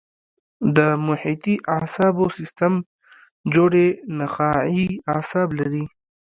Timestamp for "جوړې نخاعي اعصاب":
3.53-5.49